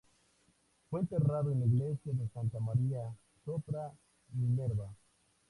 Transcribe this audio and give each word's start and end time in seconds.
Fue 0.89 0.99
enterrado 1.01 1.51
en 1.51 1.59
la 1.59 1.67
iglesia 1.67 2.11
de 2.11 2.27
Santa 2.29 2.59
Maria 2.59 3.15
sopra 3.45 3.91
Minerva. 4.33 4.89